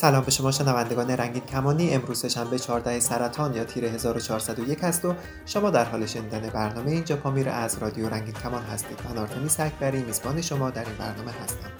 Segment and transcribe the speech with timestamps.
[0.00, 1.94] سلام به شما شنوندگان رنگین کمانی.
[1.94, 5.14] امروز شنبه 14 سرطان یا تیر 1401 هست و
[5.46, 8.98] شما در حال شنیدن برنامه اینجا پامیر از رادیو رنگین کمان هستید.
[9.08, 11.70] من آرتمیس اکبری میزبان شما در این برنامه هستم.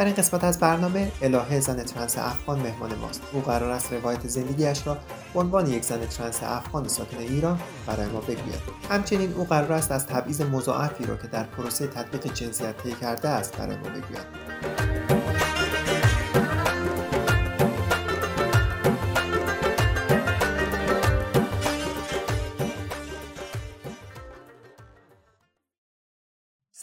[0.00, 3.22] در این قسمت از برنامه الهه زن ترنس افغان مهمان ماست.
[3.32, 4.98] او قرار است روایت زندگیش را
[5.34, 8.60] به عنوان یک زن ترنس افغان ساکن ایران برای ما بگوید.
[8.90, 13.28] همچنین او قرار است از تبعیض مضاعفی را که در پروسه تطبیق جنسیت طی کرده
[13.28, 14.49] است برای ما بگوید.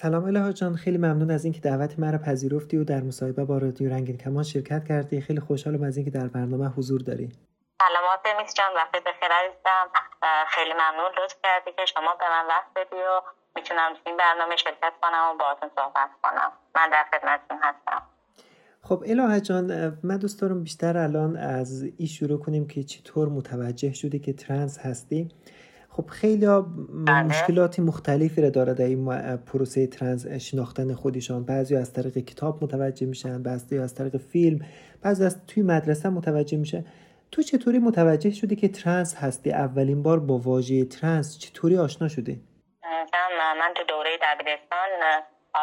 [0.02, 3.90] سلام الها جان خیلی ممنون از اینکه دعوت مرا پذیرفتی و در مصاحبه با رادیو
[3.90, 5.22] رنگین کمان شرکت کردی.
[5.22, 7.32] خیلی خوشحالم از اینکه در برنامه حضور داری.
[7.82, 9.88] سلامات میس جان وقت بخیر عزیزم.
[10.48, 13.22] خیلی ممنون لطف کردی که شما به من وقت بدی و
[13.56, 16.52] می‌تونم این برنامه شرکت کنم و باهاتون صحبت کنم.
[16.76, 18.02] من در خدمتتون هستم.
[18.84, 23.94] خب الهه جان من دوست دارم بیشتر الان از این شروع کنیم که چطور متوجه
[23.94, 25.30] شدی که ترنس هستی.
[25.98, 27.24] خب خیلی بله.
[27.24, 31.46] مشکلات مختلفی را داره در این پروسه ترنس شناختن خودشان.
[31.46, 34.60] بعضی از طریق کتاب متوجه میشن بعضی از طریق فیلم
[35.04, 36.86] بعضی از توی مدرسه متوجه میشه
[37.32, 42.42] تو چطوری متوجه شدی که ترنس هستی؟ اولین بار با واژه ترنس چطوری آشنا شدی؟
[43.60, 44.90] من تو دوره دبیرستان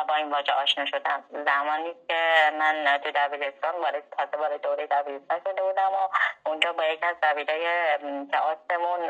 [0.09, 1.21] با این واژه آشنا شدم.
[1.31, 2.21] زمانی که
[2.59, 6.09] من تو دبیرستان وارد تازه وارد دوره دبیرستان شده بودم و
[6.49, 7.65] اونجا با یک از دبیرای
[8.33, 9.01] تئاترمون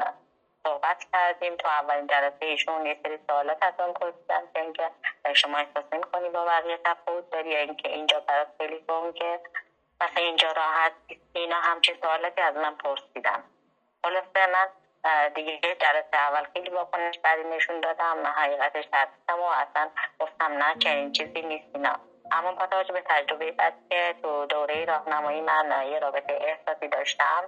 [0.64, 4.90] صحبت کردیم تو اولین جلسه ایشون یه سری سوالات از اون پرسیدن که اینکه
[5.34, 9.40] شما احساس نمی‌کنی با بقیه تفاوت داری یا اینکه اینجا برات خیلی که
[10.00, 10.92] مثلا اینجا راحت
[11.32, 13.44] اینا همچین سوالاتی از من پرسیدن.
[14.04, 14.68] خلاصه من
[15.34, 18.26] دیگه جلسه اول خیلی واکنش بعدی نشون دادم.
[18.26, 22.00] حقیقتش ترسیدم و اصلا گفتم نه چنین چیزی نیست اینا.
[22.32, 27.44] اما با توجه به تجربه بعد که تو دوره راهنمایی من یه رابطه احساسی داشتم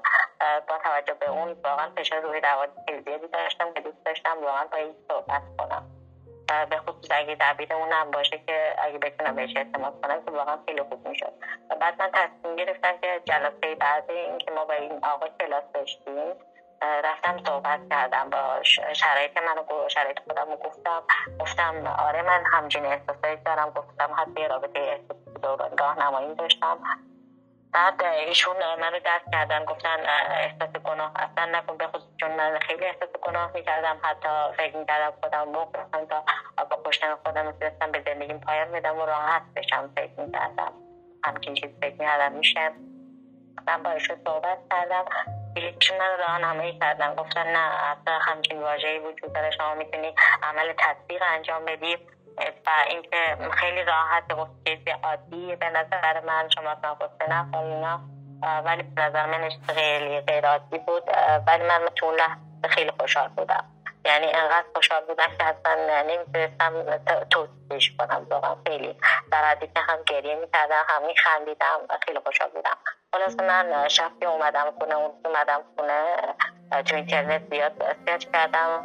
[0.68, 2.70] با توجه به اون واقعا فشار روی روابط
[3.04, 5.90] زیادی داشتم که دوست داشتم واقعا با این صحبت کنم.
[6.70, 10.82] به خصوص اگه دبیر اونم باشه که اگه بتونم بهش اعتماد کنم که واقعا خیلی
[10.82, 11.32] خوب می‌شد.
[11.80, 16.34] بعد من تصمیم گرفتم که جلسه بعد اینکه ما با این آقا کلاس داشتیم
[16.82, 21.02] رفتم صحبت کردم با شرایط منو شرایط خودم رو گفتم.
[21.40, 23.70] گفتم آره من همچین احساسایی دارم.
[23.70, 25.00] گفتم حتی رابطه
[25.98, 26.78] نمایی داشتم.
[27.72, 29.64] بعد ایشون منو دست کردن.
[29.64, 29.96] گفتن
[30.30, 31.76] احساس گناه اصلا نکن.
[31.76, 34.00] بخصوص چون من خیلی احساس گناه می‌کردم.
[34.02, 36.24] حتی فکر می‌کردم خودم بکشم تا
[36.70, 39.90] با کشتن خودم می‌تونستم به زندگیم پایان بدم و راحت بشم.
[39.96, 40.72] فکر می‌کردم
[41.24, 42.32] همچین چیز فکر می‌کردم.
[42.32, 42.72] میشه
[43.66, 45.04] من با ایشون صحبت کردم.
[45.60, 51.22] ایشون من راهنمایی کردن گفتن نه اصلا همچین واژه‌ای وجود داره شما می‌تونی عمل تطبیق
[51.26, 51.98] انجام بدی.
[52.66, 57.84] و اینکه خیلی راحت گفت چیزی عادی به نظر من شما نخواسته نخواهی
[58.64, 61.02] ولی به نظر من خیلی غیر عادی بود.
[61.46, 63.64] ولی من تو لحظه خیلی خوشحال بودم.
[64.04, 66.98] یعنی انقدر خوشحال بودم که اصلا نمی‌تونستم
[67.30, 68.26] توصیفش کنم.
[68.30, 68.96] واقعا خیلی
[69.32, 72.76] در حدی که هم گریه می‌کردم هم میخندیدم خیلی خوشحال بودم.
[73.12, 76.16] خلاص من شب اومدم خونه اون اومدم خونه
[76.86, 78.82] تو اینترنت زیاد سرچ کردم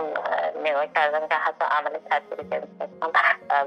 [0.64, 2.62] نگاه کردم که حتی عمل تصویری که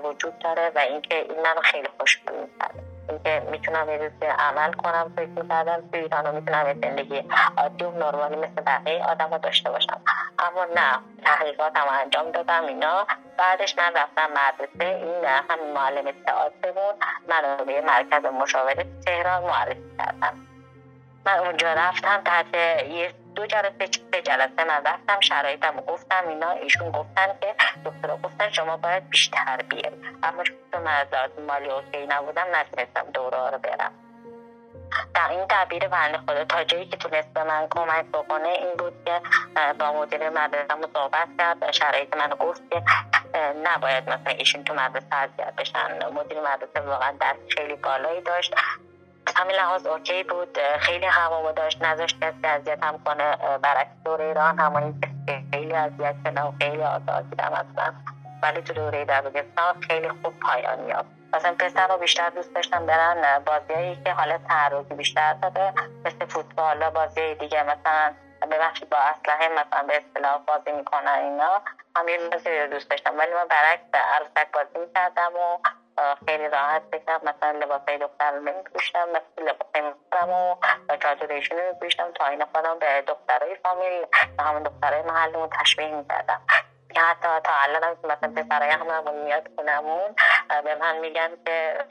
[0.04, 2.74] وجود داره و اینکه این منو خیلی خوشحال می‌کرد
[3.08, 7.24] اینکه می‌تونم یه روزی عمل کنم فکر می‌کردم توی ایران می‌تونم یه زندگی
[7.56, 10.00] عادی و نرمالی مثل بقیه آدم ها داشته باشم.
[10.38, 13.06] اما نه تحقیقاتم انجام دادم اینا.
[13.38, 16.94] بعدش من رفتم مدرسه این همین معلم تئاترمون
[17.28, 20.43] من به مرکز مشاوره تهران معرفی کردم
[21.26, 26.90] من اونجا رفتم تحت یه دو جلسه سه جلسه من رفتم شرایطم گفتم اینا ایشون
[26.90, 27.54] گفتن که
[27.84, 29.92] دکترا گفتن شما باید بیشتر بیاید.
[30.22, 33.92] اما چون من از مالی اوکی نبودم نتونستم دوره رو برم.
[35.14, 38.92] در این تعبیر بنده خدا تا جایی که تونست به من کمک بکنه این بود
[39.04, 39.20] که
[39.78, 42.82] با مدیر مدرسه صحبت کرد شرایط من گفت که
[43.64, 46.08] نباید مثلا ایشون تو مدرسه اذیت بشن.
[46.12, 48.54] مدیر مدرسه واقعا دست خیلی بالایی داشت.
[49.36, 50.58] همین لحاظ اوکی بود.
[50.78, 53.36] خیلی هوا داشت نذاشت کسی اذیت هم کنه.
[53.62, 54.94] برعکس دور ایران همانی
[55.52, 57.94] خیلی اذیت و خیلی آزاد بودم اصلا.
[58.42, 61.08] ولی تو دوره دبیرستان خیلی خوب پایان یافت.
[61.34, 65.72] مثلا پسر رو بیشتر دوست داشتم برن بازیایی که حالا تعرضی بیشتر داده
[66.04, 67.62] مثل فوتبال بازی دیگه.
[67.62, 68.14] مثلا
[68.50, 71.62] ببخشید با اسلحه مثلا به اصطلاح بازی می‌کنن اینا.
[71.96, 73.18] همین رو دوست داشتم.
[73.18, 75.58] ولی من برعکس عروسک بازی می‌کردم و
[76.26, 80.56] خیلی راحت بکنم مثلا لباسای دختر رو نمیپوشتم مثل لباسای مسترم و
[81.02, 84.06] چادرشون رو میپوشتم تا این خودم به دخترای فامیل
[84.38, 86.40] و همون دخترای محلمون تشبیه می‌کردم.
[86.96, 90.14] حتی تا الان هم مثلا پسرای همون میاد خونمون
[90.64, 91.84] به من میگن که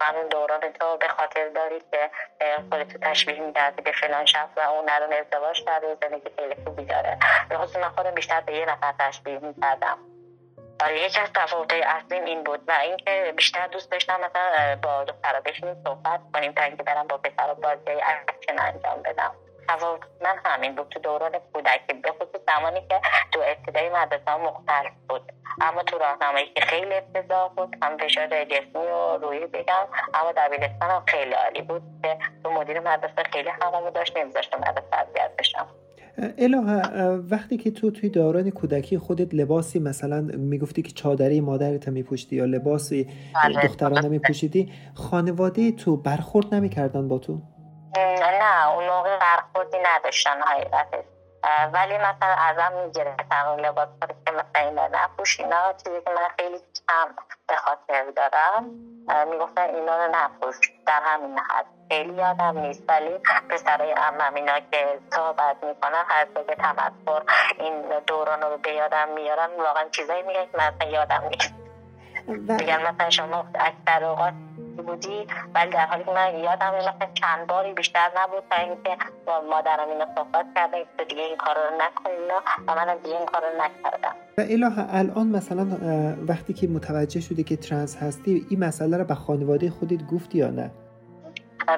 [0.00, 2.10] همون دوران تو به خاطر داری که
[2.70, 7.18] خودتو تشبیه می‌کردی به فلان شخص و اون الان ازدواج کرده زندگی خیلی خوبی داره.
[7.48, 9.98] به خصوص من خودم بیشتر به یه نفر تشبیه می‌کردم.
[10.84, 15.40] آره یکی از تفاوت اصلیم این بود و اینکه بیشتر دوست داشتم مثلا با دخترا
[15.40, 19.32] بشینیم صحبت کنیم تا اینکه برم با پسرا بازی اکشن انجام بدم.
[19.68, 23.00] تفاوت من همین بود تو دوران کودکی به خصوص زمانی که
[23.32, 25.32] تو ابتدای مدرسه مختلف بود.
[25.60, 31.02] اما تو راهنمایی که خیلی ابتدا بود هم فشار جسمی و روحی بگم اما دبیرستان
[31.06, 35.66] خیلی عالی بود که تو مدیر مدرسه خیلی هوامو داشت نمیذاشت مدرسه اذیت بشم.
[36.18, 36.82] الهه
[37.30, 42.44] وقتی که تو توی دوران کودکی خودت لباسی مثلا می‌گفتی که چادری مادرت میپوشیدی یا
[42.44, 43.08] لباسی
[43.44, 43.66] بله.
[43.66, 47.40] دخترانه میپوشیدی خانواده تو برخورد نمی‌کردن با تو
[47.96, 51.04] نه اون موقع برخوردی نداشتن حقیقتش
[51.72, 53.88] ولی مثلا ازم می‌گرفتن لباس
[54.26, 57.14] که مثلا این نپوش اینا چیزی که من خیلی کم
[57.48, 58.64] به خاطر دارم
[59.30, 60.56] می‌گفتن اینا رو نپوش.
[60.86, 61.66] در همین حد.
[61.88, 62.82] خیلی یادم نیست.
[62.88, 63.18] ولی
[63.50, 67.22] پسرای امم اینا که صحبت می‌کنن هر به تمسخر
[67.58, 71.54] این دوران رو به یادم میارن واقعا چیزایی میگن که مثلا یادم نیست.
[72.28, 74.34] میگن مثلا شما اکثر اوقات
[74.80, 78.96] بودی ولی در حالی که من یادم مثلا چند باری بیشتر نبود تا اینکه
[79.26, 82.20] با مادرم اینو صحبت کرده که دیگه این کار رو نکنیم
[82.68, 84.14] و من دیگه این کار رو نکردم.
[84.38, 85.66] و اله الان مثلا
[86.28, 90.50] وقتی که متوجه شدی که ترنس هستی این مسئله رو به خانواده خودت گفتی یا
[90.50, 90.70] نه؟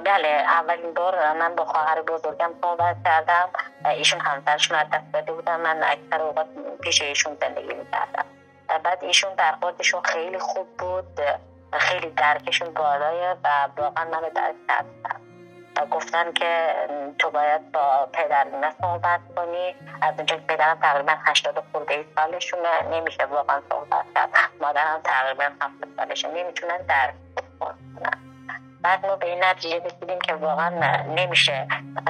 [0.05, 3.49] بله اولین بار من با خواهر بزرگم صحبت کردم
[3.85, 5.61] ایشون همسرشون از دست داده بودن.
[5.61, 6.47] من اکثر اوقات
[6.81, 8.25] پیش ایشون زندگی می‌کردم.
[8.85, 11.21] بعد ایشون در خودشون خیلی خوب بود.
[11.79, 15.21] خیلی درکشون بالایه و واقعا منو درک کردن
[15.77, 16.75] و گفتن که
[17.19, 18.47] تو باید با پدر
[18.81, 19.75] صحبت کنی.
[20.03, 24.31] از اونجا که پدرم تقریبا هشتاد خورده سالشونه نمیشه واقعا صحبت کرد.
[24.61, 26.29] مادرم تقریبا هفتاد سالشه.
[26.29, 27.15] نمی‌تونن درک
[27.61, 28.11] کنن
[28.83, 31.67] بعد ما به این نتیجه رسیدیم که واقعا نمیشه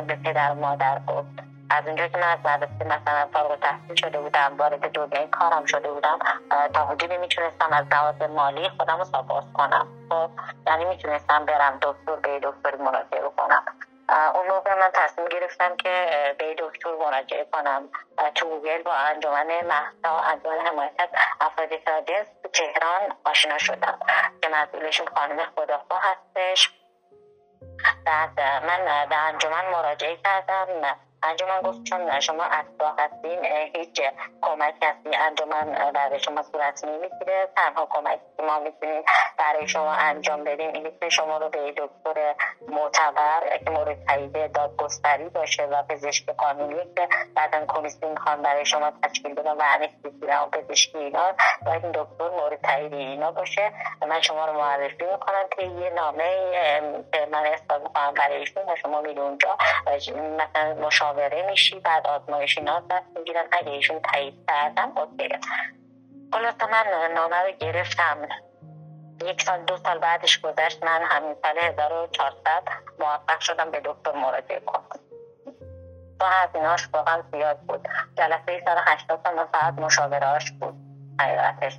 [0.06, 1.51] به پدر مادر گفت.
[1.72, 5.92] از اونجا که من از مدرسه مثلا فارغ تحصیل شده بودم وارد دنیای کارم شده
[5.92, 6.18] بودم
[6.74, 9.88] تا حدودی می‌تونستم از لحاظ مالی خودم رو ساپاس کنم.
[10.10, 10.30] خب
[10.66, 13.64] یعنی می‌تونستم برم دکتر به دکتر مراجعه کنم
[14.34, 16.06] اون موقع من تصمیم گرفتم که
[16.38, 17.88] به دکتر مراجعه کنم.
[18.34, 21.08] تو گوگل با انجمن محسا انجمن حمایت از
[21.40, 21.68] افراد
[22.42, 23.98] تو تهران آشنا شدم
[24.42, 26.72] که مسئولشون خانم خداخواه هستش.
[28.06, 30.96] بعد من به انجمن مراجعه کردم.
[31.22, 34.00] انجمن گفت چون شما اتباع هستین هیچ
[34.42, 39.02] کمک هستی انجمن برای شما صورت نمی‌گیره تنها کمک ما می‌تونیم
[39.38, 42.34] برای شما انجام بدیم اینه که شما رو به دکتر
[42.68, 48.92] معتبر که مورد تایید دادگستری باشه و پزشک قانونی که بعدا کمیسیون خان برای شما
[49.02, 51.32] تشکیل بدن و انستیزی و پزشکی اینا
[51.66, 53.72] باید این دکتر مورد تایید اینا باشه.
[54.08, 56.30] من شما رو معرفی می‌کنم که یه نامه
[57.32, 59.56] من استاد می‌کنم برای ایشون و شما میری اونجا.
[59.86, 63.44] مثلا مشاوره میشی بعد آزمایشی ناز دست می‌گیرن.
[63.52, 65.28] اگه ایشون تایید کردن اوکی
[66.32, 68.28] خلاصه من نامه رو گرفتم.
[69.24, 70.84] یک سال دو سال بعدش گذشت.
[70.84, 72.62] من همین سال 1400
[72.98, 75.00] موفق شدم به دکتر مراجعه کنم.
[76.20, 77.88] تو هزینهاش واقعا زیاد بود.
[78.16, 80.74] جلسه سال 80 سال فقط مشاورهاش بود.
[81.20, 81.78] حقیقتش.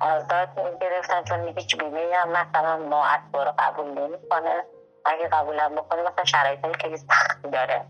[0.00, 0.48] آزاد
[0.80, 4.64] گرفتن چون هیچ بیمه هم مثلا ما رو قبول نمی‌کنه.
[5.04, 7.84] اگه قبولم بکنه مثلا شرایط خیلی سختی داره.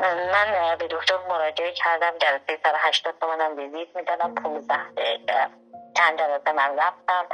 [0.00, 5.46] من به دکتر مراجعه کردم جلسه سر هشتاد تومنم ویزیت می‌دادم 15 دقیقه.
[5.96, 7.26] چند جلسه من رفتم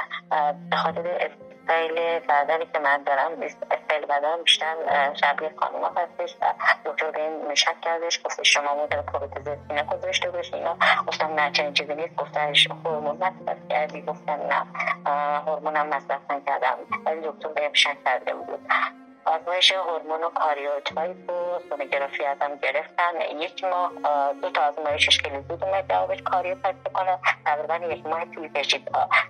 [0.69, 1.29] به خاطر
[1.61, 3.31] استایل بدنی که من دارم
[3.71, 4.75] استایل بدنم بیشتر
[5.13, 6.53] شبیه خانوما هستش و
[6.85, 10.55] دکتر به این شک کردش گفت شما مدل پروتز سینه گذاشته باشی.
[10.55, 10.77] اینا
[11.07, 12.15] گفتم نه چنین چیزی نیست.
[12.15, 14.01] گفتنش هورمون مصرف کردی.
[14.01, 14.65] گفتم نه
[15.45, 16.77] هورمونم مصرف نکردم.
[17.05, 18.59] ولی دکتر بهم شک کرده بود.
[19.31, 23.91] آزمایش هورمون و karyotype و سونوگرافی ازم گرفتن یک ماه
[24.41, 27.19] دو تا آزمایشش خیلی زود اومد جوابش karyotype بکنه.
[27.45, 28.89] تقریبا یک ماه طول کشید.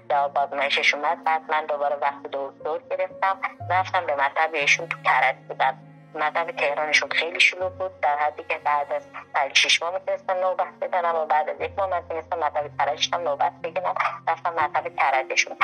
[0.10, 1.24] جواب آزمایشش اومد.
[1.24, 3.40] بعد من دوباره وقت دکتر گرفتم.
[3.70, 5.78] رفتم به مطب ایشون تو کرج بودم
[6.16, 8.00] مطب تهرانشون خیلی شلوغ بود.
[8.00, 9.08] در حدی که بعد از
[9.54, 13.54] شیش ماه می‌تونستم نوبت بدنم و بعد از یک ماه من تونستم مطب کرجشم نوبت
[13.64, 13.96] بگیرم.
[14.28, 15.58] رفتم مطب کرجشون.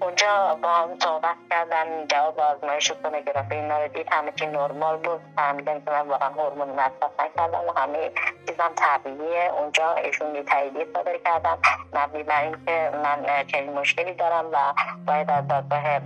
[0.00, 5.20] اونجا با هم صحبت کردم جواب آزمایش سونوگرافی اینا رو دید همه چی نرمال بود.
[5.36, 8.10] فهمیدم که من واقعا هورمون مصرف نکردم و همه
[8.46, 9.52] چیزم طبیعیه.
[9.52, 11.58] اونجا ایشون یه تاییدیه صادر کردم.
[11.92, 14.74] مبنی بر اینکه من چنین مشکلی دارم و
[15.06, 16.00] باید از دادگاه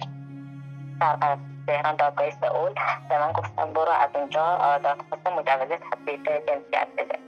[1.01, 2.75] سرپرست تهران دادگاه سئول
[3.09, 7.19] به من گفتم برو از اونجا درخواست مجوز تطبیق جنسیت بده.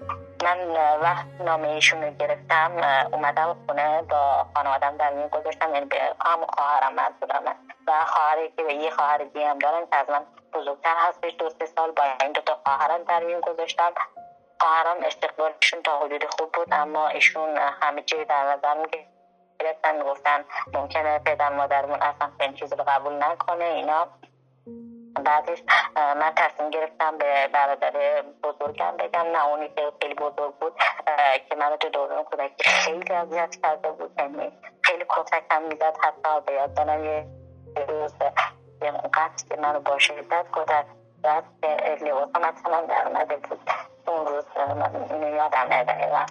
[0.43, 0.71] من
[1.01, 2.73] وقت نامه ایشون رو گرفتم
[3.13, 7.57] اومدم خونه با خانوادم در میون گذاشتم یعنی به هم خواهرم منظورم.
[7.87, 11.67] و خواهری که یه خواهر دیگه هم دارن که از من بزرگتر هستش دو سه
[11.67, 13.93] سال با این دوتا خواهرم در میون گذاشتم.
[14.61, 18.87] خواهرم استقبالشون تا حدود خوب بود اما ایشون همه چی در نظر
[19.61, 20.45] گرفتن گفتن
[20.75, 24.09] ممکنه پدر مادرمون اصلا این چیز رو قبول نکنه اینا.
[25.15, 25.63] بعدش
[25.97, 30.73] من تصمیم گرفتم به برادر بزرگم بگم نه اونی که خیلی بزرگ بود
[31.49, 34.13] که منو تو دوران کودکی خیلی اذیت کرده بود.
[34.19, 34.53] یعنی
[34.83, 37.27] خیلی کتکم می‌زد حتی به یاد دارم یه
[37.89, 38.15] روز
[39.15, 40.87] قصد که منو با شدت کتک
[41.23, 41.69] زد که
[42.05, 43.71] لباسا مثلا در اومده بود.
[44.07, 46.27] اون روز من اینو یادم ندقیقا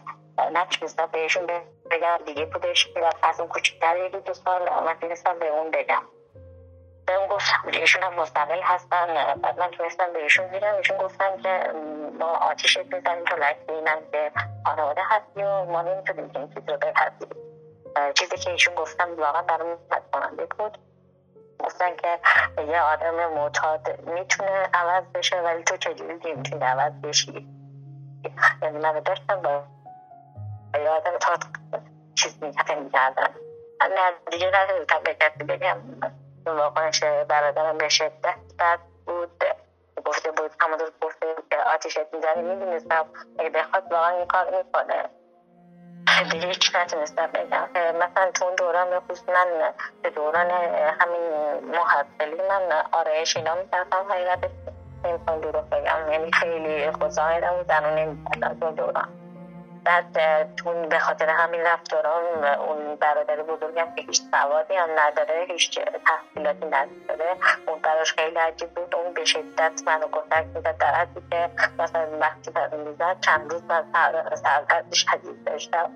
[0.54, 1.48] نتونستم بهشون
[1.92, 2.90] بگم دیگه بودش
[3.24, 6.02] از اون کوچکتر یکی دو سال من به اون بگم.
[7.12, 11.74] بهم گفتم ایشون هم مستقل هستن بعد من تونستم بهشون بگم ایشون گفتن که
[12.20, 14.32] ما آتیشت می‌زنیم تو لکه که
[14.65, 17.44] خانواده هستی و ما نمی‌تونیم این چیز رو بپذیریم.
[18.13, 19.77] چیزی که ایشون گفتم واقعا برام
[20.13, 20.77] کننده بود.
[21.60, 22.20] گفتن که
[22.68, 27.48] یه آدم معتاد می‌تونه عوض بشه ولی تو چجوری نمی‌تونی عوض بشی؟
[28.62, 29.63] یعنی من داشتم با
[30.80, 31.38] یه آدم تا
[32.15, 33.34] چیز می‌کردن
[33.82, 35.77] نه دیگه نداشتم به کسی بگم.
[36.45, 39.43] واقعش برادرم به شدت بد بود.
[40.05, 43.05] گفته بود همون روز گفته که آتیشت می‌زنی می‌دونستم
[43.39, 45.10] اگه بخواد واقعا این کار می‌کنه.
[46.31, 47.69] دیگه هیچ نتونستم بگم.
[47.98, 50.51] مثلا اون دوران خصوص من به دوران
[51.00, 51.31] همین
[51.77, 54.39] محصلی من آرایش اینا می‌کردم حقیقت
[55.05, 56.12] نمی‌تونم دروغ بگم.
[56.12, 59.21] یعنی خیلی خودظاهرم و زنون نمی‌کردم تو دوران.
[59.84, 65.80] بعد چون به خاطر همین رفتاران اون برادر بزرگم که هیچ سوادی هم نداره هیچ
[65.80, 68.96] تحصیلاتی نداره اون براش خیلی عجیب بود.
[68.96, 73.64] اون به شدت منو کتک می‌زد در حدی که مثلا وقتی در می‌زد چند روز
[73.64, 73.86] من
[74.44, 75.92] سردرد شدید داشتم.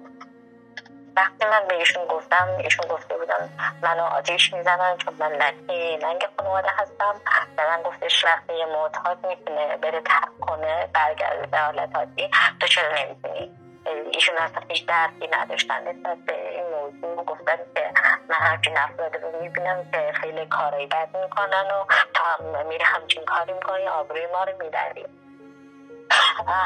[1.18, 3.50] وقتی من به ایشون گفتم ایشون گفته بودم
[3.82, 7.16] منو آتیش می‌زنن چون من لکی ننگ خانواده هستم.
[7.58, 12.68] به من گفتش وقتی یه معتاد می‌تونه بره ترک کنه برگرده به حالت عادی تو
[12.68, 13.65] چرا نمی‌تونی؟
[14.14, 15.88] ایشون اصلا هیچ درکی نداشتن.
[15.88, 17.92] نسبت به این موضوع گفتن که
[18.30, 23.54] من همچین افراد رو می‌بینم که خیلی کارایی بد می‌کنن و تا میره همچین کاری
[23.54, 25.06] می‌کنی آبروی ما رو می‌بری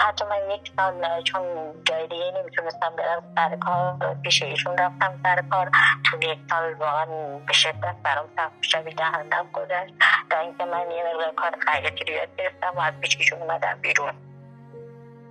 [0.08, 5.44] حتی من یک سال چون جای دیگه نمی‌تونستم برم سر کار پیش ایشون رفتم سر
[5.52, 5.72] کار.
[6.06, 7.06] تو یک سال واقعا
[7.48, 9.94] به شدت برام سخت شبیه دهندم گذشت.
[10.30, 13.78] تا اینکه من یه مقدار کار خیاطی رو یاد گرفتم و از پیش ایشون اومدم
[13.82, 14.29] بیرون.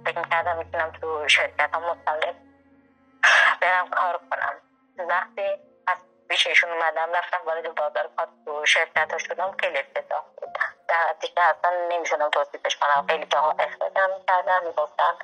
[0.09, 2.33] فکر می‌کردم می‌تونم تو شرکت هم مستقل
[3.61, 4.55] برم کار کنم.
[5.09, 5.99] وقتی از
[6.29, 10.53] پیششون اومدم رفتم وارد بازار کار تو شرکت ها شدم خیلی افتضاح بود
[10.89, 13.07] در حدی که اصلا نمیشونم توصیفش کنم.
[13.09, 15.15] خیلی جاها اخراجم می‌کردم می‌گفتن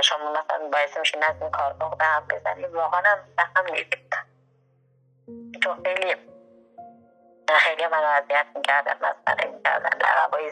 [0.00, 3.18] شما مثلا باعث میشین از این کار به هم بزنید واقعا هم
[3.56, 4.14] هم نیستید
[5.62, 6.16] چون خیلی
[7.58, 10.50] خیلی منو اذیت می‌کردن مسئله می‌کردن لقبای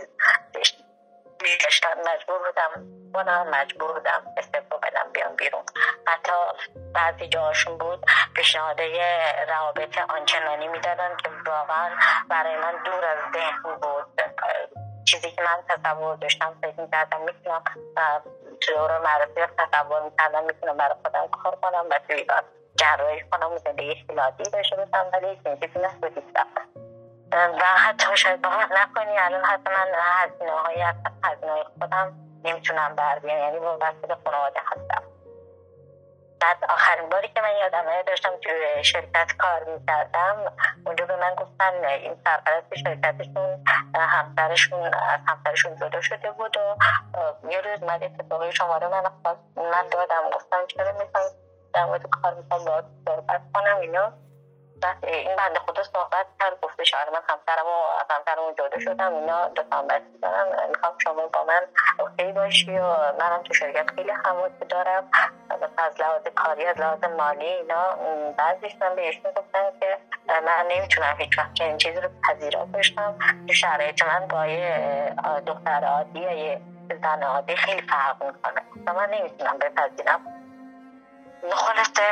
[1.65, 5.63] داشتم مجبور بودم کنم مجبور بودم استفاده بدم بیام بیرون.
[6.07, 6.33] حتی
[6.95, 8.05] بعضی جاهاشون بود
[8.37, 8.85] پیشنهاده
[9.49, 11.91] روابط آنچنانی می‌دادن که واقعا
[12.29, 14.07] برای من دور از ذهن بود.
[15.05, 17.63] چیزی که من تصور داشتم فکر می‌کردم می‌تونم
[18.69, 22.27] دور معرفی تصور می‌کردم می‌تونم برای خودم کار کنم و توی
[22.77, 26.47] جراحی کنم زندگی خیلاتی داشته باشم ولی چیزی نبودیستم
[27.33, 29.19] و حتی شاید باور نکنی.
[29.19, 30.83] الان حتی من هزینه های
[31.25, 33.39] هزینه خودم نمی‌تونم بر بیام.
[33.39, 35.03] یعنی وابسته به خانواده هستم.
[36.41, 40.53] بعد آخرین باری که من یادمه داشتم توی شرکت کار می‌کردم
[40.87, 46.77] اونجا به من گفتن این سرپرست شرکتشون همسرشون از همسرشون جدا شده بود و
[47.51, 49.41] یه روز من اتفاقی شماره من خواست.
[49.57, 51.25] من دادم گفتم چرا می‌خوای
[51.75, 54.13] در مورد کار می‌خوام باید صحبت کنم؟ اینا
[54.83, 57.79] بعد این بنده خدا صحبت کرد گفتش آره من همسرم و
[58.11, 61.61] همسرم جدا شدم اینا دو بستی دارم می‌خوام شما با من
[61.99, 65.11] اوکی باشی و منم تو شرکت خیلی حماسی دارم.
[65.79, 67.97] از لحاظ کاری از لحاظ مالی اینا
[68.39, 73.19] بعضیش من بهش می‌گفتم که من نمی‌تونم هیچ وقت این چیزی رو پذیرا باشم
[73.53, 75.15] شرایط من با یه
[75.47, 76.61] دختر عادی یا یه
[77.03, 78.63] زن عادی خیلی فرق می‌کنه.
[78.93, 80.38] من نمی‌تونم بپذیرم.
[81.43, 82.03] خلاصه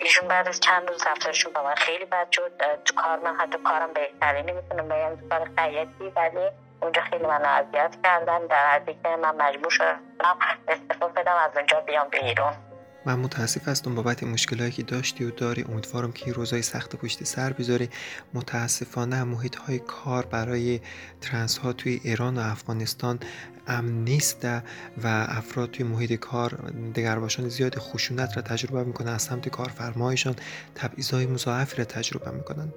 [0.00, 2.52] ایشون بعد از چند روز رفتارشون با من خیلی بد شد.
[2.84, 6.48] تو کار من حتی کارم بهتری نمی‌تونم بگم تو کار خیاطی ولی
[6.82, 8.46] اونجا خیلی من اذیت کردن.
[8.46, 10.00] در حدی که من مجبور شدم
[10.68, 12.52] استفاده بدم از اونجا بیام بیرون.
[13.06, 15.62] من متاسف هستم بابت مشکلایی که داشتی و داری.
[15.62, 17.88] امیدوارم که این روزای سخت پشت سر بذاری.
[18.34, 20.80] متاسفانه محیط های کار برای
[21.20, 23.18] ترنس ها توی ایران و افغانستان
[23.66, 24.44] امن نیست
[25.02, 26.50] و افراد توی محیط کار
[26.94, 30.36] دگرباشان زیاد خشونت را تجربه می‌کنن از سمت کارفرمایشان
[30.74, 32.68] تبعیضهای مضاعفی را تجربه می‌کنن.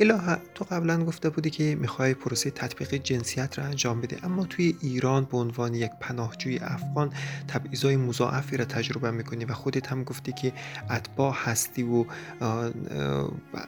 [0.00, 4.76] الهه تو قبلا گفته بودی که می‌خوای پروسه تطبیق جنسیت را انجام بده اما توی
[4.80, 7.12] ایران به عنوان یک پناهجوی افغان
[7.48, 10.52] تبعیضای مضاعفی را تجربه می‌کنی و خودت هم گفتی که
[10.90, 12.04] اتباع هستی و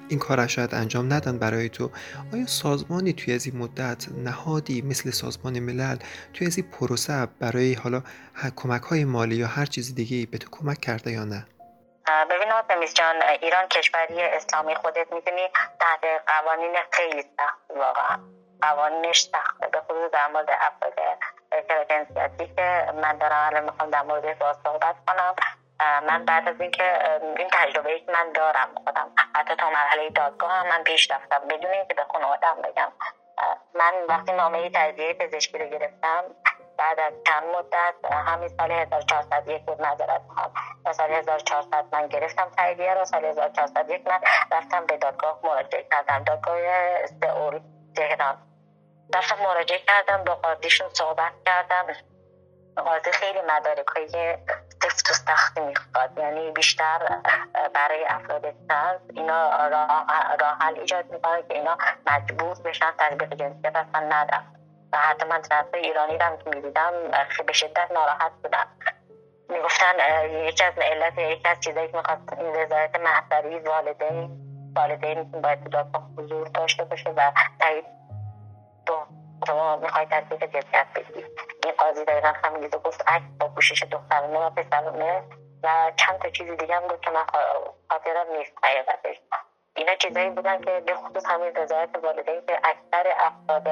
[0.08, 1.90] این کار شاید انجام ندن برای تو.
[2.32, 5.96] آیا سازمانی توی از این مدت نهادی مثل سازمان ملل
[6.34, 8.02] توی از این پروسه برای حالا
[8.56, 11.46] کمک های مالی یا هر چیز دیگه به تو کمک کرده یا نه؟
[12.30, 15.48] ببین آتمیز جان ایران کشوری اسلامی خودت می‌دونی
[15.80, 18.18] تحت قوانین خیلی سخت واقعا.
[18.62, 20.94] قوانینش سخته به خصوص در مورد افراد
[21.88, 25.34] جنسیتی که من دارم الان می‌خوام در مورد با صحبت کنم.
[25.80, 30.68] من بعد از اینکه این تجربه که من دارم خودم حتی تا مرحله دادگاه هم
[30.68, 31.38] من پیش رفتم.
[31.48, 32.92] بدون اینکه به خانوادم بگم.
[33.74, 36.24] من وقتی نامه تجزیه پزشکی رو گرفتم
[36.78, 40.52] بعد از چند مدت همین سال 1401 بود نظرت می‌خوام.
[40.84, 44.20] و سال 1400 من گرفتم تاییدیه رو سال 1401 من
[44.52, 46.24] رفتم به دادگاه مراجعه کردم.
[46.24, 46.56] دادگاه
[47.06, 47.60] سئول
[47.96, 48.38] تهران.
[49.14, 51.86] رفتم مراجعه کردم با قاضیشون صحبت کردم.
[52.76, 54.36] قاضی خیلی مدارک های
[54.82, 57.20] سفت و سختی می‌خواد یعنی بیشتر
[57.74, 61.78] برای افراد ترنس اینا راه حل ایجاد می‌کنه که اینا
[62.10, 64.55] مجبور بشن تطبیق جنسیت اصلا ندن
[64.92, 66.92] و حتی من ترنس ایرانی رو که می‌دیدم
[67.46, 68.66] به شدت ناراحت بودم.
[69.48, 69.94] می‌گفتن
[70.30, 74.30] یکی از علت یکی از چیزایی که می‌خواد این رضایت محضری والدین
[74.76, 77.84] والدین باید تو حضور داشته باشه و تایید
[79.46, 81.24] شما می‌خوای تطبیق جنسیت بدی.
[81.64, 85.22] این قاضی دقیقا همین گفت عکس با پوشش دخترانه و پسرانه
[85.62, 87.24] و چند تا چیز دیگه هم بود که من
[87.90, 89.20] خاطرم نیست حقیقتش.
[89.76, 93.68] اینا چیزایی بودن که به خصوص همین رضایت والدین که اکثر افراد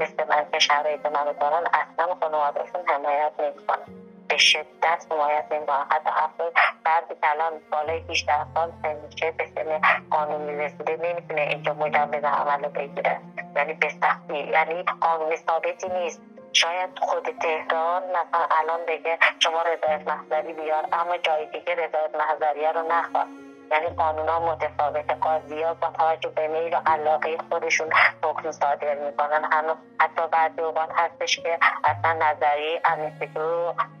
[0.00, 3.86] مثل من که شرایط منو دارن اصلا خانوادهشون حمایت نمی‌کنن.
[4.28, 5.86] به شدت حمایت نمی‌کنن.
[5.90, 6.52] حتی افراد
[6.84, 9.80] بعضی کلان بالای 18 سال سنشه به سن
[10.10, 13.20] قانونی رسیده نمی‌تونه اینجا مجوز عمل بگیره.
[13.56, 14.38] یعنی به سختی.
[14.38, 16.22] یعنی قانونی ثابتی نیست.
[16.52, 22.72] شاید خود تهران مثلا الان بگه شما رضایت محضری بیار اما جای دیگه رضایت محضریه
[22.72, 23.26] رو نخواد
[23.74, 23.96] یعنی
[24.28, 27.88] ها متفاوت قاضی ها با توجه به میل و علاقه خودشون
[28.22, 29.44] حکم صادر می‌کنن.
[29.52, 29.64] هم
[30.00, 33.30] حتی بعضی اوقات هستش که اصلا نظریه امنیستی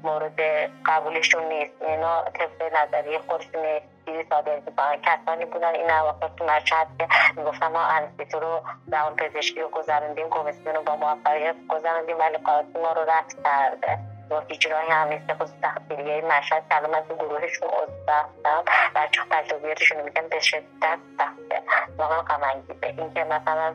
[0.02, 0.40] مورد
[0.86, 1.82] قبولشون نیست.
[1.82, 3.62] اینا طبق نظریه خودشون
[4.06, 5.00] چیزی صادر می‌کنن.
[5.02, 10.30] کسانی بودن این اواخر تو مشهد که می‌گفتن ما انستیتو رو اون پزشکی رو گذراندیم
[10.30, 14.13] کمیسیون رو با موفقیت گذراندیم ولی قاضی ما رو رد کرده.
[14.28, 20.40] با اجرای همین خود تقدیریه مشهد سلام تو گروهشون عضو رفتم بچه تجربیاتشون میگن به
[20.40, 21.62] شدت سخته.
[21.98, 22.40] واقعا غم
[22.80, 23.74] به اینکه مثلا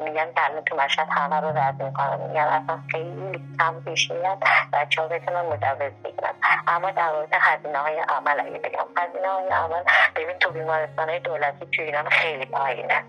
[0.00, 2.20] میگن که تو مشهد همه رو رد می‌کنن.
[2.20, 4.38] میگن اصلا خیلی کم پیش میاد.
[4.72, 6.34] بچه ها بتونن مجوز بگیرن.
[6.66, 9.82] اما در مورد هزینه های عمل اگه بگم هزینه های عمل
[10.16, 13.04] ببین تو بیمارستان های دولتی تو ایران خیلی پایینه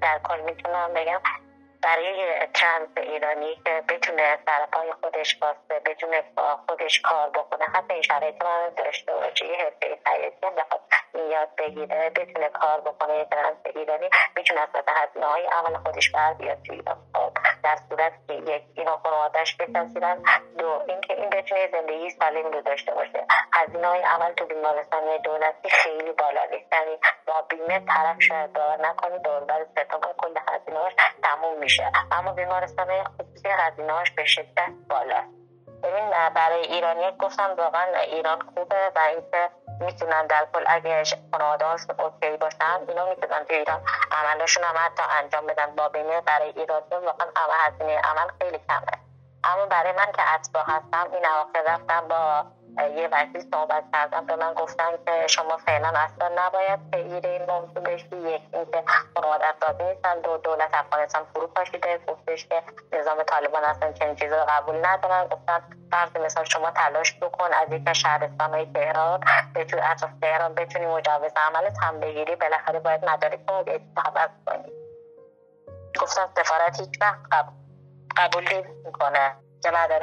[0.00, 1.20] در کل می‌تونم بگم
[1.84, 8.02] برای ترنس ایرانی که بتونه سرپای خودش باسته بتونه با خودش کار بکنه حتی این
[8.02, 9.46] شرایط رو داشته باشه.
[9.46, 10.80] یه حرفه خیاطی بخواد
[11.14, 16.34] یاد بگیره بتونه کار بکنه یه ترنس ایرانی می‌تونه از هزینه های عمل خودش بر
[16.34, 16.82] بیاد توی
[17.64, 20.22] در صورت که یک اینا خانوادهش بپذیرن.
[20.58, 23.26] دو اینکه این بتونه زندگی سالم رو داشته باشه.
[23.52, 26.72] هزینه های عمل تو بیمارستان دولتی خیلی بالا نیست.
[26.72, 30.92] یعنی با بیمه طرف شاید باور نکنی دوربر ستام کل هزینهاش
[31.22, 31.73] تموم میشه.
[32.12, 35.22] اما بیمارستان خصوصی هزینهاش به شدت بالا
[35.82, 41.66] ببین برای ایرانی گفتم واقعا ایران خوبه و اینکه می‌تونن در کل اگه خانواده
[41.98, 43.80] اوکی باشن اینا می‌تونن تو ایران
[44.12, 45.74] عملشون هم حتی انجام بدن.
[45.76, 47.28] با بینه برای ایرانی واقعا
[47.66, 49.03] هزینه عمل خیلی کمه.
[49.44, 52.44] اما برای من که اتباع هستم این اواخر رفتم با
[52.82, 54.26] یه وکیل صحبت کردم.
[54.26, 58.16] به من گفتن که شما فعلا اصلا نباید پیگیر این موضوع بشی.
[58.16, 60.20] یک اینکه خانواده افرادی نیستن.
[60.20, 62.00] دو دولت افغانستان فرو پاشیده.
[62.08, 65.26] گفتش که نظام طالبان اصلا چنین چیزی رو قبول ندارن.
[65.28, 69.20] گفتن فرض مثال شما تلاش بکن از یک شهرستان های تهران
[69.54, 72.36] بتون اطراف تهران بتونی مجوز عملت هم بگیری.
[72.36, 73.54] بالاخره باید مدارک رو
[73.96, 74.72] عوض کنی.
[76.00, 77.63] گفتم سفارت هیچ وقت قبول
[78.84, 79.36] می‌کنه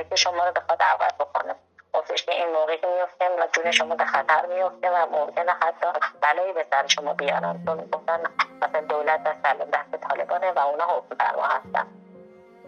[0.09, 1.55] که شما رو بخواد عوض بکنه.
[1.93, 5.87] گفتش که این موقعی که میفته و جون شما به خطر میفته و ممکنه حتی
[6.21, 7.65] بلایی به سر شما بیارن.
[7.65, 8.23] چون گفتن
[8.61, 11.87] مثلا دولت سلام دست طالبانه و اونا حکم فرما هستن.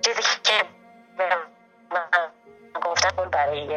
[0.01, 0.53] چیزی که
[2.83, 3.67] گفتن برای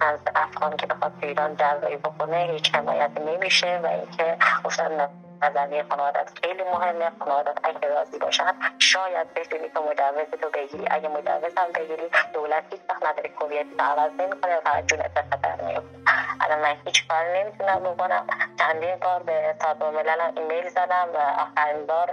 [0.00, 5.08] چند افغان که بخواد ایران جراحی بکنه هیچ حمایت نمیشه و اینکه گفتن
[5.42, 10.86] نظریه خانوادت خیلی مهمه خانوادت اگه راضی باشن شاید بتونی که مجوز تو بگیری.
[10.90, 15.64] اگه مجوز هم بگیری دولت هیچ وقت نداره کویت تو عوض نمی‌کنه و جونت خطر
[15.64, 15.98] میفته
[16.40, 18.26] الان من هیچ کار نمی‌تونم بکنم.
[18.58, 22.10] چندین بار به سازمان ملل ایمیل زدم و آخرین بار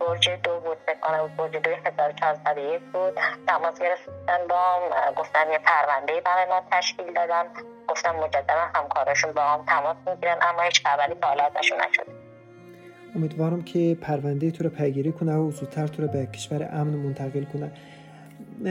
[0.00, 3.20] برج دو بود فکر برج دو هزار چهارصد یک بود.
[3.46, 7.44] تماس گرفتن با هم گفتن یه پرونده برای ما تشکیل دادن.
[7.88, 12.23] گفتم مجددا همکارشون با هم تماس می‌گیرن اما هیچ خبری تا حالا ازشون نشده
[13.14, 17.44] امیدوارم که پرونده تو رو پیگیری کنه و زودتر تو رو به کشور امن منتقل
[17.44, 17.70] کنه.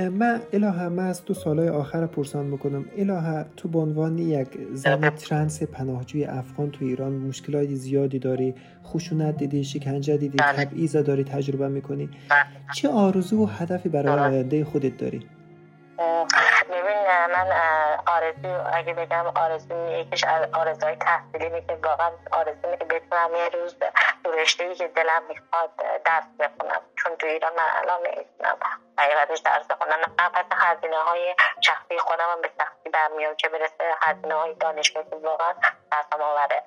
[0.10, 2.86] من الهه من از تو سالهای آخر پرسان می‌کنم.
[2.98, 8.54] الهه تو به عنوان یک زن ترنس پناهجوی افغان تو ایران مشکلات زیادی داری
[8.86, 10.66] خشونت دیدی شکنجه دیدی بله.
[10.66, 12.10] تبعیض داری تجربه می‌کنی.
[12.30, 12.40] بله.
[12.76, 15.22] چه آرزو و هدفی برای آینده خودت داری؟
[16.64, 17.52] ببین من
[18.08, 20.24] آرزو اگه بگم آرزو یکیش
[20.54, 23.76] آرزوهای تحصیلی که واقعا آرزو که بتونم یه روز
[24.24, 25.72] تو رشته که دلم می‌خواد
[26.06, 26.82] درس بخونم.
[26.96, 28.58] چون تو ایران من الان نمی‌تونم
[28.98, 30.00] حقیقتش درس بخونم.
[30.18, 35.16] پس هزینه های شخصی خودم هم به سختی برمیام که برسه هزینه های دانشگاه که
[35.16, 35.54] واقعا
[35.92, 36.64] دستم آوره.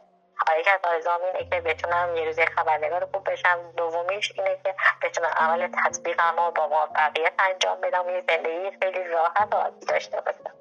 [0.61, 3.59] یکی از آرزوام اینه که بتونم یه روز خبرنگار خوب بشم.
[3.77, 9.55] دومیش اینه که بتونم عمل تطبیقم رو با موفقیت انجام بدم یه زندگی خیلی راحت
[9.55, 10.57] و عادی داشته باشم.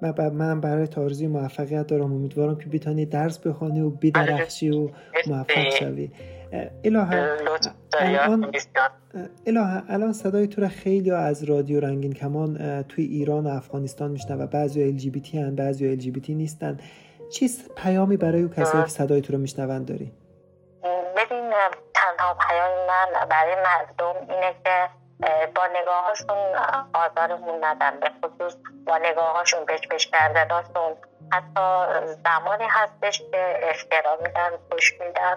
[0.00, 2.12] من من برای تارزی موفقیت دارم.
[2.12, 4.88] امیدوارم که بتونی درس بخوانی و بدرخشی و
[5.26, 6.10] موفق شوی.
[6.84, 7.38] الهه
[8.00, 8.52] الان
[9.46, 14.40] الهه الان صدای تو را خیلی از رادیو رنگین کمان توی ایران و افغانستان میشنن
[14.40, 16.78] و بعضی ال جی بی تی هن بعضی ال جی بی تی نیستن.
[17.30, 20.12] چیست پیامی برای او کسایی که صدای تو رو میشنوند داری؟
[21.16, 21.52] ببین
[21.94, 24.88] تنها پیام من برای مردم اینه که
[25.54, 26.36] با نگاهاشون
[26.94, 30.96] آزارمون ندن به خصوص با نگاهاشون بش بش کردناشون
[31.32, 31.60] حتی
[32.24, 35.36] زمانی هستش که احترام میدن خوش میدن.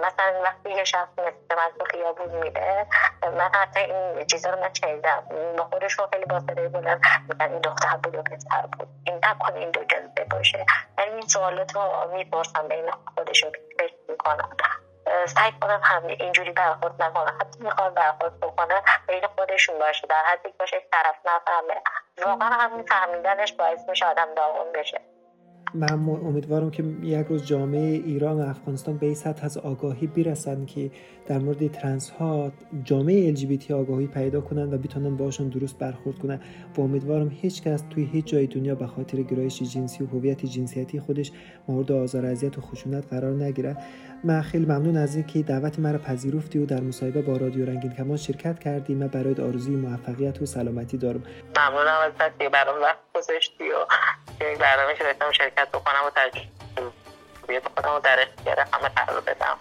[0.00, 2.86] مثلا وقتی یه شخص مثل من تو خیابون میده
[3.22, 5.24] من حتی این چیزا رو من شنیدم
[5.56, 8.88] به خودشون خیلی با صدای بلند میگن این دختر بود و پسر بود.
[9.06, 10.66] این نکن این دو جنسه باشه.
[10.98, 13.52] من این سوالات رو می‌پرسم بین خودشون.
[13.78, 14.56] فکر می‌کنم.
[15.26, 17.36] سعی کنم هم اینجوری برخورد نکنم.
[17.40, 18.82] حتی می‌خوام برخورد بکنم.
[19.08, 20.06] بین خودشون باشه.
[20.06, 21.82] در حدی باشه طرف نفهمه.
[22.26, 25.00] واقعا همین فهمیدنش باعث میشه آدم داغون بشه.
[25.74, 30.64] من امیدوارم که یک روز جامعه ایران و افغانستان به این سطح از آگاهی برسن
[30.64, 30.90] که
[31.26, 32.52] در مورد ترنس ها
[32.84, 36.40] جامعه LGBT آگاهی پیدا کنن و بتونن باشون درست برخورد کنن.
[36.76, 41.00] و امیدوارم هیچ کس توی هیچ جای دنیا به خاطر گرایش جنسی و هویت جنسیتی
[41.00, 41.32] خودش
[41.68, 43.76] مورد آزار اذیت و خشونت قرار نگیره.
[44.24, 48.16] من خیلی ممنون از اینکه دعوت مرا پذیرفتی و در مصاحبه با رادیو رنگین کمان
[48.16, 48.94] شرکت کردی.
[48.94, 51.22] من برای آرزوی موفقیت و سلامتی دارم.
[51.56, 53.86] ممنونم ازت برام وقت گذاشتی و
[54.40, 54.94] برنامه
[55.32, 59.56] شرکت بکنم و تجربه بکنم و در اختیار همه قرار بدم.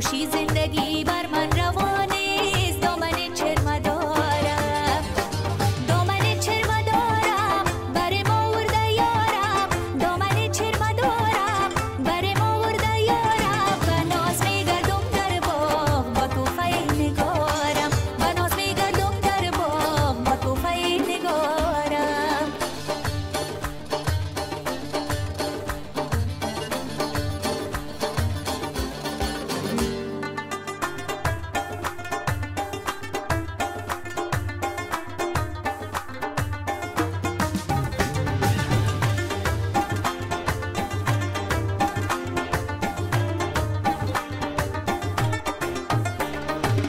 [0.00, 0.47] she's in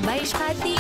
[0.10, 0.79] Vai Espadi.